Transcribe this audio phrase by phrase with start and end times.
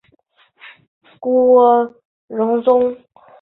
[1.19, 1.85] 郭
[2.27, 2.97] 荣宗。